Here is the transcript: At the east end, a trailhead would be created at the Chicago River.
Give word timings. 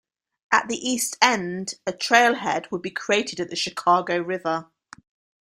At 0.51 0.67
the 0.67 0.77
east 0.83 1.15
end, 1.21 1.75
a 1.85 1.91
trailhead 1.93 2.71
would 2.71 2.81
be 2.81 2.89
created 2.89 3.39
at 3.39 3.51
the 3.51 3.55
Chicago 3.55 4.17
River. 4.17 4.67